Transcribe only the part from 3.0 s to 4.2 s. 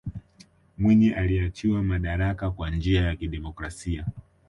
ya kidemokrasia